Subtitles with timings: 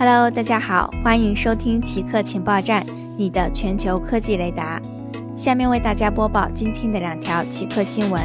[0.00, 4.80] Hello，大家好，欢迎收听奇客情报站，你的全球科技雷达。
[5.34, 8.22] 下面为大家播报今天的两条奇客新闻：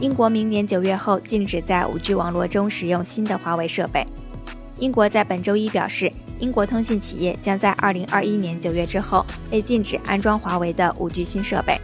[0.00, 4.06] 英国明年九月后禁止在 5G 网络中使用新的华为设备。
[4.78, 11.76] 英国在本周一表示，英国通信企业将在2021年9月之后被禁止安装华为的 5G 新设备。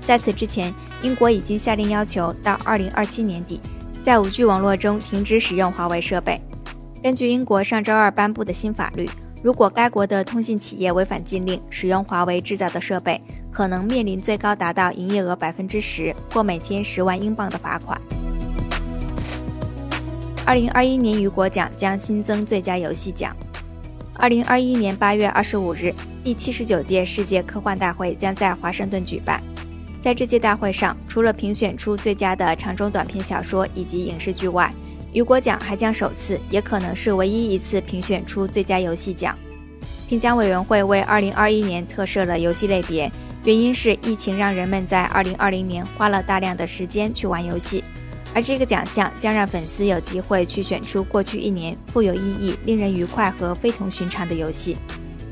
[0.00, 3.60] 在此之前，英国已经下令要求到2027年底，
[4.02, 6.40] 在 5G 网络中停止使用华为设备。
[7.00, 9.08] 根据英国上周二颁布的新法律，
[9.40, 13.20] 如果该国的通信企业违反禁令，使用华为制造的设备，
[13.52, 18.00] 可能面临最高达到营业额百分之十或每天十万英镑的罚款。
[20.44, 23.34] 二零二一年雨果奖将新增最佳游戏奖。
[24.16, 29.40] 二零二一年八月二十五日，第七十九届世界科幻大会将在华盛顿举办。
[30.00, 34.72] 在这届大会上，除了评选出最佳的长中短篇小说以及影视剧外，
[35.12, 39.34] 雨果奖还将首次，也可能是唯一一次评选出最佳游戏奖。
[40.08, 43.10] 评奖委员会为2021年特设了游戏类别，
[43.44, 47.82] 原因是疫情让人们在2020年花了大量的时间去玩游戏，
[48.34, 54.76] 而这个奖项将让粉丝有机会去选出过去一年富有意义、令人愉快和非同寻常的游戏。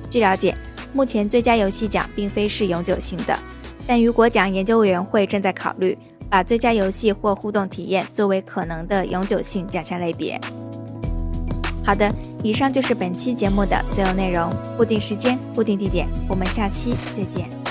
[0.09, 0.55] 据了解，
[0.93, 3.39] 目前最佳游戏奖并非是永久性的，
[3.87, 5.97] 但雨果奖研究委员会正在考虑。
[6.31, 10.41] 把最佳游戏或互动体验作为可能的永久性奖项类别。
[11.85, 14.53] 好的，以上就是本期节目的所有内容。
[14.77, 17.66] 固定时间，固定地点，我们下期再见。